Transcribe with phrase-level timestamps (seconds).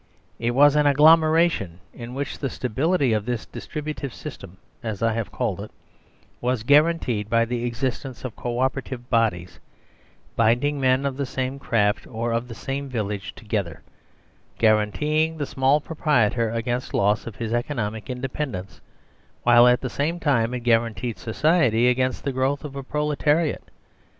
[0.39, 5.13] It was an agglo meration in which the stability of this distributive system (as I
[5.13, 5.69] have called it)
[6.41, 9.59] was guaranteed by the existence of co operative bodies,
[10.35, 13.83] binding men of the same craft or of the same village together;
[14.57, 18.81] guaran teeing the small proprietor against loss of his econo mic independence,
[19.43, 23.69] while at the same time it guaran teed society against the growth of a proletariat.